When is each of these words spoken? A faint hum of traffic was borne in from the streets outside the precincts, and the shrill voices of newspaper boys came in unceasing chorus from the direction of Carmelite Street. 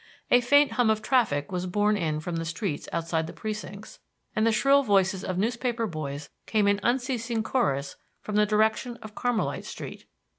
A 0.31 0.41
faint 0.41 0.71
hum 0.71 0.89
of 0.89 1.03
traffic 1.03 1.51
was 1.51 1.67
borne 1.67 1.95
in 1.95 2.19
from 2.21 2.37
the 2.37 2.43
streets 2.45 2.89
outside 2.91 3.27
the 3.27 3.33
precincts, 3.33 3.99
and 4.35 4.47
the 4.47 4.51
shrill 4.51 4.81
voices 4.81 5.23
of 5.23 5.37
newspaper 5.37 5.85
boys 5.85 6.31
came 6.47 6.67
in 6.67 6.79
unceasing 6.81 7.43
chorus 7.43 7.97
from 8.19 8.33
the 8.35 8.47
direction 8.47 8.97
of 9.03 9.13
Carmelite 9.13 9.63
Street. 9.65 10.07